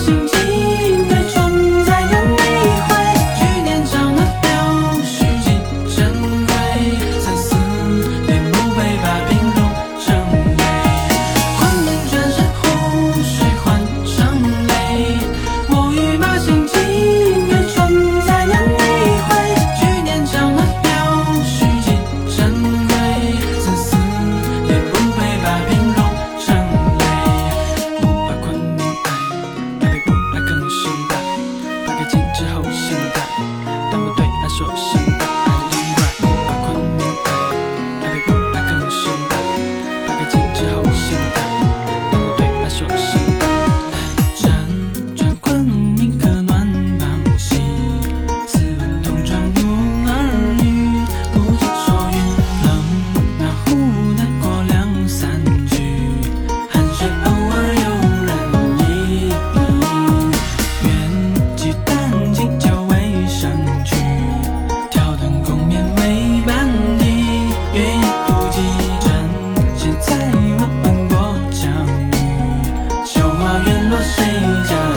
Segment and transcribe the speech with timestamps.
[0.00, 0.39] listen to
[74.16, 74.89] Sinh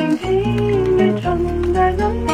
[0.00, 2.29] 静静地等待等。